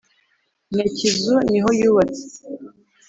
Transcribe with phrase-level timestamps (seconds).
[0.73, 2.23] Nyakizu nihoyubatse.